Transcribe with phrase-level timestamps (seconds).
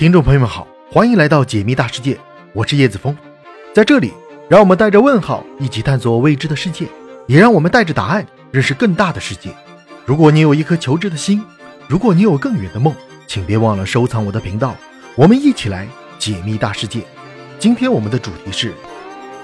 [0.00, 2.18] 听众朋友们好，欢迎来到解密大世界，
[2.54, 3.14] 我是叶子峰，
[3.74, 4.10] 在这里，
[4.48, 6.86] 让我们带着问号一起探索未知的世界，
[7.26, 9.50] 也让我们带着答案认识更大的世界。
[10.06, 11.44] 如果你有一颗求知的心，
[11.86, 12.94] 如果你有更远的梦，
[13.26, 14.74] 请别忘了收藏我的频道，
[15.16, 15.86] 我们一起来
[16.18, 17.02] 解密大世界。
[17.58, 18.72] 今天我们的主题是：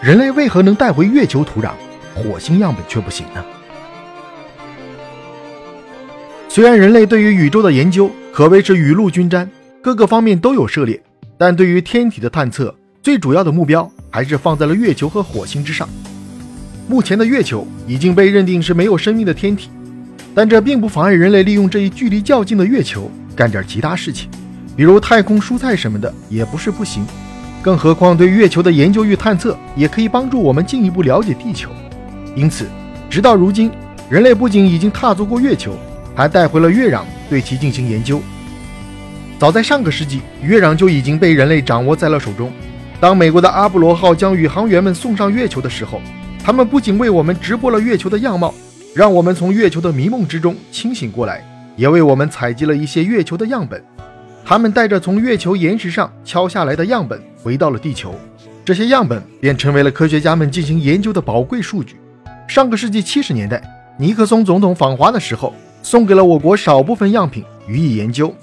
[0.01, 1.73] 人类为何能带回月球土壤，
[2.15, 3.45] 火星样本却不行呢？
[6.49, 9.47] 虽然人类对于宇宙的研究可谓是雨露均沾。
[9.87, 11.01] 各个方面都有涉猎，
[11.39, 15.89] 但对于天体的探测，最主要的目标还是放在了月球和火星之上。
[16.89, 19.71] 目前的月球已经被认定是没有生命的天体，
[20.35, 24.29] 但这并不妨碍人类利用这一距离较近的月球干点其他事情，
[24.77, 27.07] 比如太空蔬菜什么的也不是不行。
[27.63, 31.71] 更何况对月球的研究与探测也可以帮助我们进一步了解地球。
[32.35, 32.67] 因此，
[33.09, 33.71] 直到如今，
[34.11, 35.77] 人类不仅已经踏足过月球，
[36.13, 38.21] 还带回了月壤对其进行研究。
[39.39, 42.51] 早在上个世纪，月壤就已经被人类掌握在了手中。
[42.99, 46.01] 当美国的阿波罗号将宇航员们送上月球的时候，
[46.43, 48.55] 他们不仅为我们直播了月球的样貌，
[48.95, 51.45] 让我们从月球的迷梦之中清醒过来，
[51.77, 53.85] 也为我们采集了一些月球的样本。
[54.43, 58.15] 他们带着从月球岩石上敲下来的样本回到了地球，
[58.65, 61.97] 这些样本便成为了科学家们进行研究的宝贵数据。
[62.49, 63.63] 上个世纪七十年代，
[63.99, 68.35] 尼克松总统访华的时候，送给了我国少部分样品予以研究。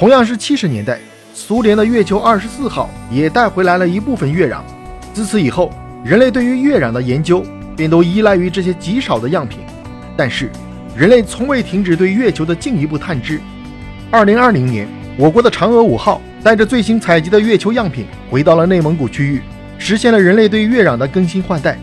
[0.00, 0.98] 同样是七十年代，
[1.34, 4.62] 苏联的月球二十四号也带回来了一部分月壤。
[5.12, 5.70] 自此以后，
[6.02, 7.44] 人类对于月壤的研究
[7.76, 9.58] 便都依赖于这些极少的样品。
[10.16, 10.50] 但是，
[10.96, 13.38] 人类从未停止对月球的进一步探知。
[14.10, 19.42] 二零二零年，我国的嫦娥五号带着最新采集的月球样品回到了内蒙古区域，
[19.76, 21.78] 实现了人类对月壤的更新换代。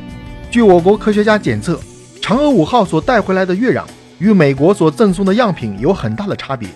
[0.50, 1.80] 据我国科学家检测，
[2.20, 3.84] 嫦娥五号所带回来的月壤
[4.18, 6.68] 与美国所赠送的样品有很大的差别。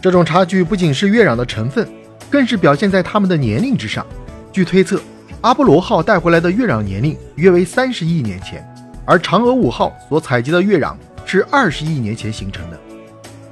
[0.00, 1.86] 这种差距不仅是月壤的成分，
[2.30, 4.06] 更是表现在它们的年龄之上。
[4.52, 5.00] 据推测，
[5.40, 8.64] 阿波罗号带回来的月壤年龄约为三十亿年前，
[9.04, 10.94] 而嫦娥五号所采集的月壤
[11.26, 12.78] 是二十亿年前形成的。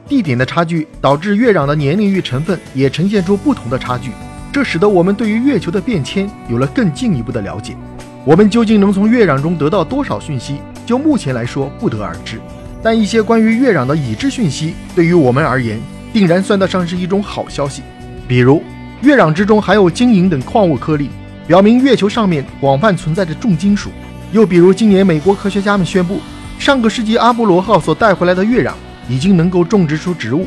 [0.08, 4.12] 地点的差距导致月壤的年龄与成分也呈现出不同的差距，
[4.52, 7.76] 这使得我们对于月球的变迁有了更进一步的了解。
[8.24, 12.40] 我们究竟能从月壤中得到多少讯息，就目前来说不得而知。
[12.82, 15.80] 但一些关于月壤的已知讯息，对于我们而言，
[16.16, 17.82] 定然算得上是一种好消息，
[18.26, 18.62] 比如
[19.02, 21.10] 月壤之中含有晶莹等矿物颗粒，
[21.46, 23.90] 表明月球上面广泛存在着重金属；
[24.32, 26.18] 又比如今年美国科学家们宣布，
[26.58, 28.72] 上个世纪阿波罗号所带回来的月壤
[29.10, 30.46] 已经能够种植出植物。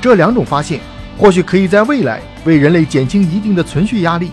[0.00, 0.78] 这两种发现
[1.18, 4.30] 或许可以在未来为人类减轻一定的存续压力。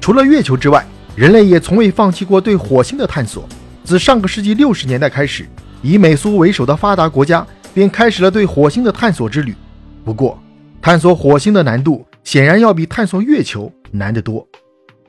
[0.00, 0.84] 除了月球之外，
[1.14, 3.48] 人类也从未放弃过对火星的探索。
[3.84, 5.48] 自上个世纪六十年代开始，
[5.82, 9.54] 以美苏为首的发达国家便开始了对火星的探索之旅。
[10.04, 10.38] 不过，
[10.82, 14.46] 探索火星的难度显然要比探索月球难得多。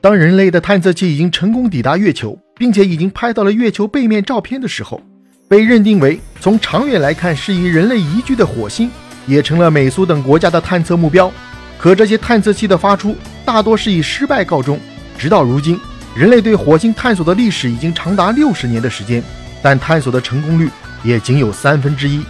[0.00, 5.02] 当人类的探测器已经成功抵达月球，并且已经拍到了月球背面照片的时候，
[5.48, 8.90] 被认定为从长远来看适宜人类宜居的火星，
[9.26, 11.30] 也成了美苏等国家的探测目标。
[11.76, 13.14] 可这些探测器的发出
[13.44, 14.80] 大多是以失败告终。
[15.18, 15.78] 直到如今，
[16.14, 19.22] 人类对火星探索的历史已经长达六十年的时间，
[19.60, 20.70] 但探索的成功率
[21.04, 22.22] 也仅有三分之一。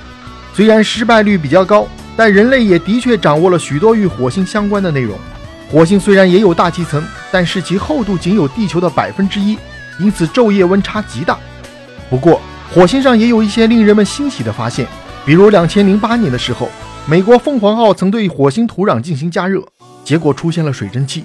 [0.52, 1.86] 虽然失败率比较高。
[2.16, 5.16] 但人类也的确掌握了许多与火星相关的内容。
[5.70, 9.58] 火星虽然也有大气层，但是其厚度仅有地球的百分之一，
[10.00, 11.38] 因此昼夜温差极大。
[12.08, 12.40] 不过，
[12.72, 14.86] 火星上也有一些令人们欣喜的发现，
[15.24, 16.68] 比如两千零八年的时候，
[17.04, 19.60] 美国凤凰号曾对火星土壤进行加热，
[20.04, 21.24] 结果出现了水蒸气。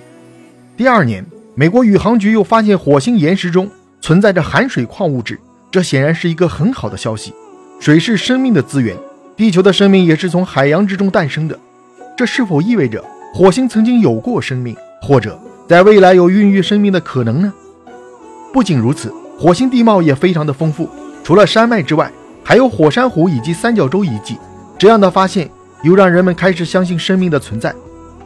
[0.75, 1.23] 第二年，
[1.53, 3.69] 美国宇航局又发现火星岩石中
[4.01, 7.31] 存在着含水矿物质，这显然是一个很好的消息。
[7.79, 8.97] 水是生命的资源。
[9.37, 11.57] 地球的生命也是从海洋之中诞生的，
[12.17, 13.03] 这是否意味着
[13.33, 17.51] 火星曾经有过生命，或者在未来有孕育生命的可能呢？
[18.53, 20.87] 不仅如此，火星地貌也非常的丰富，
[21.23, 22.11] 除了山脉之外，
[22.43, 24.37] 还有火山湖以及三角洲遗迹。
[24.77, 25.49] 这样的发现
[25.83, 27.73] 又让人们开始相信生命的存在。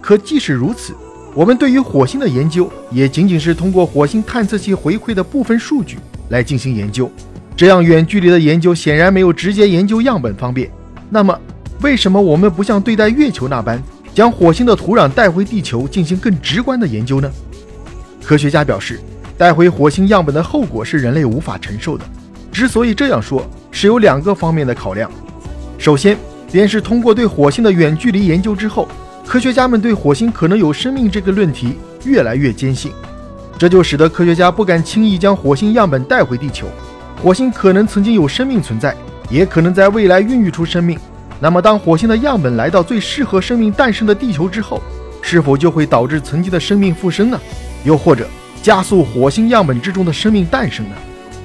[0.02, 0.94] 可即使如此，
[1.34, 5.98] 我们对于火星的研究也仅仅是通过火星探测器回馈的部分数据
[6.30, 7.10] 来进行研究，
[7.56, 10.70] 这样远距离的研究显然没有直接研究样本方便。
[11.10, 11.40] 那么，
[11.82, 13.82] 为什么我们不像对待月球那般，
[14.14, 17.32] 将火星的土壤带回地球进行更直观的研究呢？
[18.24, 19.00] 科学家表示，
[19.38, 22.04] 带回火星样本的后果是人类无法承受的。
[22.52, 25.12] 之所以这样说，是有两个方面的考量。
[25.78, 26.18] 首先，
[26.52, 28.88] 便是通过对火星的远距离研究之后，
[29.28, 32.92] 科学家们对火星可能有生命这个论题越来越坚信，
[33.58, 36.66] 这就使得科学家不敢轻易将火星样本带回地球。
[37.22, 38.96] 火星可能曾经有生命存在。
[39.30, 40.98] 也可能在未来孕育出生命。
[41.40, 44.82] 那么，当火星的样本来到最适合生命诞生的地球之后，
[45.22, 47.40] 是否就会导致曾经的生命复生呢？
[47.84, 48.28] 又或者
[48.62, 50.96] 加速火星样本之中的生命诞生呢？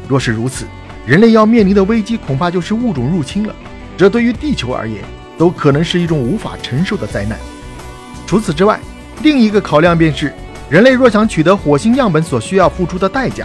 [0.09, 0.65] 若是如此，
[1.07, 3.55] 人类要面临的危机恐怕就是物种入侵了。
[3.97, 5.03] 这对于地球而言，
[5.37, 7.39] 都可能是一种无法承受的灾难。
[8.27, 8.79] 除此之外，
[9.23, 10.33] 另一个考量便是，
[10.69, 13.45] 人类若想取得火星样本所需要付出的代价。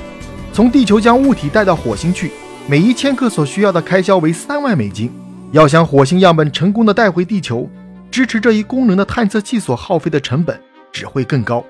[0.53, 2.31] 从地球将物体带到火星去，
[2.67, 5.11] 每一千克所需要的开销为三万美金。
[5.51, 7.69] 要想火星样本成功的带回地球，
[8.09, 10.59] 支持这一功能的探测器所耗费的成本
[10.91, 11.63] 只会更高。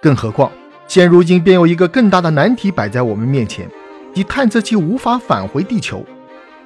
[0.00, 0.50] 更何况，
[0.86, 3.68] 现如今便有一个更大的难题摆在我们面前，
[4.14, 6.02] 即探测器无法返回地球。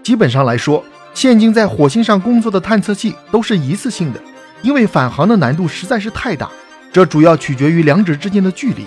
[0.01, 4.21] 基本上来说，现今在火星上工作的探测器都是一次性的，
[4.63, 6.49] 因为返航的难度实在是太大。
[6.93, 8.87] 这主要取决于两者之间的距离。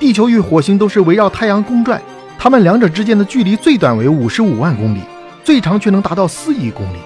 [0.00, 2.02] 地球与火星都是围绕太阳公转，
[2.38, 5.00] 它们两者之间的距离最短为五十五万公里，
[5.42, 6.98] 最长却能达到四亿公里。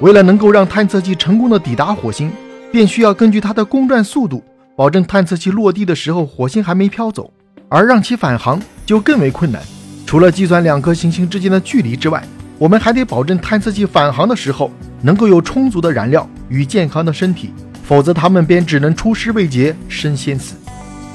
[0.00, 2.30] 为了能够让探测器成功的抵达火星，
[2.70, 4.42] 便需要根据它的公转速度，
[4.76, 7.30] 保证探测器落地的时候火星还没飘走，
[7.68, 9.60] 而让其返航就更为困难。
[10.06, 12.22] 除了计算两颗行星之间的距离之外，
[12.58, 14.70] 我们还得保证探测器返航的时候
[15.02, 17.52] 能够有充足的燃料与健康的身体，
[17.82, 20.54] 否则它们便只能出师未捷身先死。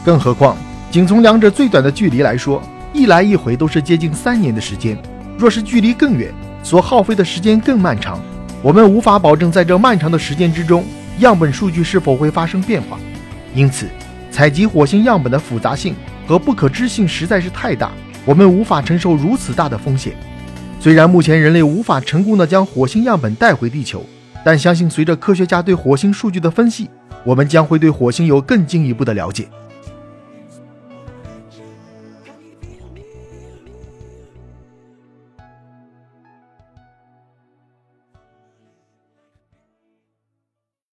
[0.03, 0.56] 更何况。
[0.91, 2.62] 仅从两者最短的距离来说，
[3.01, 4.95] 一来一回都是接近三年的时间。
[5.36, 6.31] 若是距离更远，
[6.62, 8.21] 所耗费的时间更漫长，
[8.62, 10.86] 我们无法保证在这漫长的时间之中，
[11.18, 13.00] 样本数据是否会发生变化。
[13.56, 13.88] 因此，
[14.30, 15.95] 采集火星样本的复杂性
[16.27, 17.92] 和不可知性实在是太大，
[18.24, 20.13] 我们无法承受如此大的风险。
[20.80, 24.06] 虽然目前人类无法成功的将火星样本带回地球，
[24.45, 26.88] 但相信随着科学家对火星数据的分析，
[27.24, 29.47] 我们将会对火星有更进一步的了解。